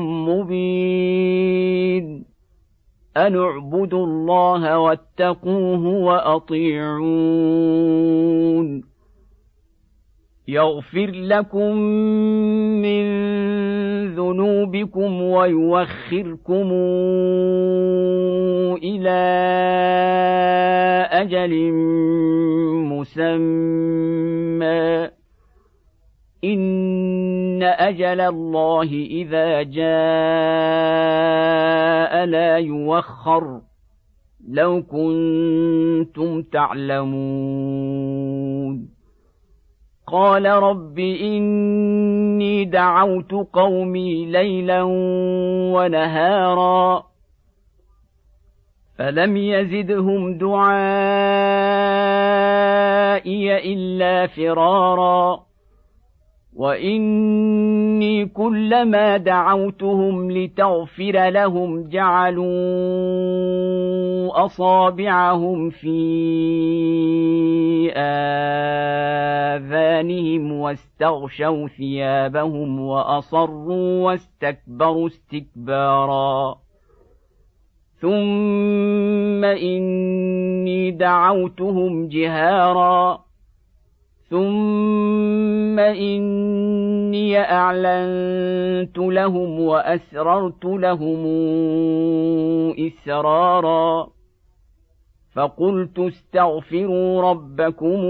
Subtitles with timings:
[0.00, 1.60] مبين.
[3.16, 7.00] ان اعبدوا الله واتقوه واطيعون.
[10.48, 11.76] يغفر لكم
[12.82, 13.04] من
[14.14, 16.70] ذنوبكم ويوخركم
[18.82, 19.20] إلى
[21.10, 21.72] أجل
[22.82, 23.50] مسمى.
[27.62, 29.80] ان أجل الله اذا جاء
[32.24, 33.60] لا يوخر
[34.48, 38.00] لو كنتم تعلمون.
[40.06, 44.82] قال رب اني دعوت قومي ليلا
[45.72, 47.04] ونهارا
[48.98, 50.70] فلم يزدهم دعائي
[53.72, 55.49] الا فرارا
[56.60, 62.44] واني كلما دعوتهم لتغفر لهم جعلوا
[64.44, 66.00] اصابعهم في
[69.56, 76.58] اذانهم واستغشوا ثيابهم واصروا واستكبروا استكبارا
[78.00, 83.29] ثم اني دعوتهم جهارا
[84.30, 91.26] ثم اني اعلنت لهم واسررت لهم
[92.78, 94.08] اسرارا
[95.34, 98.00] فقلت استغفروا ربكم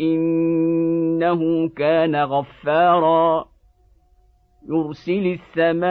[0.00, 3.44] انه كان غفارا
[4.68, 5.86] يرسل السماء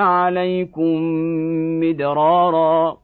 [0.00, 1.00] عليكم
[1.80, 3.03] مدرارا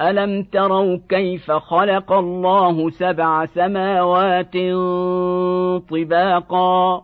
[0.00, 4.56] الم تروا كيف خلق الله سبع سماوات
[5.88, 7.02] طباقا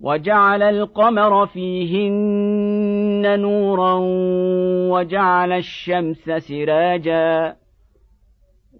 [0.00, 3.94] وجعل القمر فيهن نورا
[4.90, 7.56] وجعل الشمس سراجا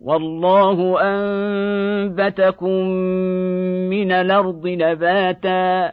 [0.02, 2.80] والله انبتكم
[3.90, 5.92] من الأرض نباتا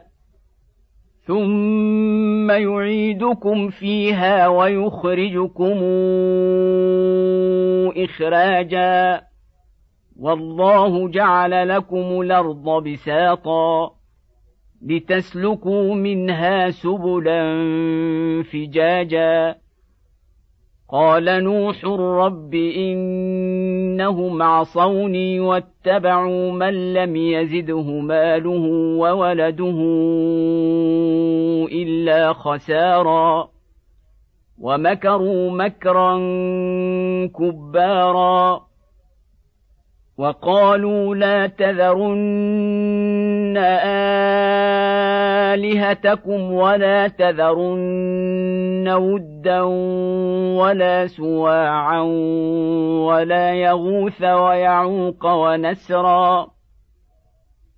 [1.26, 5.78] ثم يعيدكم فيها ويخرجكم
[7.96, 9.22] اخراجا
[10.20, 13.90] والله جعل لكم الأرض بساطا
[14.82, 17.42] لتسلكوا منها سبلا
[18.42, 19.56] فجاجا
[20.88, 28.68] قال نوح رب إنهم عصوني واتبعوا من لم يزده ماله
[28.98, 29.78] وولده
[31.72, 33.48] إلا خسارا
[34.60, 36.16] ومكروا مكرا
[37.26, 38.60] كبارا
[40.18, 43.56] وقالوا لا تذرن
[45.54, 49.62] آلهتكم ولا تذرن ودا
[50.60, 52.00] ولا سواعا
[53.06, 56.54] ولا يغوث ويعوق ونسرا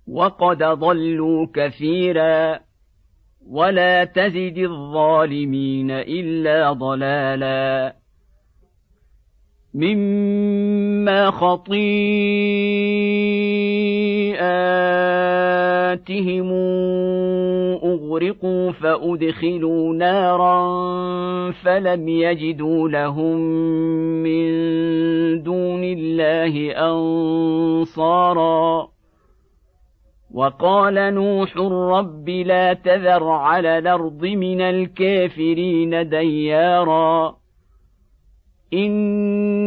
[0.07, 2.59] وقد ضلوا كثيرا
[3.49, 7.95] ولا تزد الظالمين إلا ضلالا
[9.73, 12.17] مما خطيئاتهم
[18.17, 23.37] اغرقوا فأدخلوا نارا فلم يجدوا لهم
[24.23, 24.47] من
[25.43, 28.87] دون الله أنصارا.
[30.33, 37.35] وقال نوح رب لا تذر على الأرض من الكافرين ديارا.
[38.73, 39.66] إن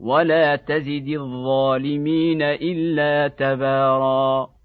[0.00, 4.57] ولا تزد الظالمين إلا تباراً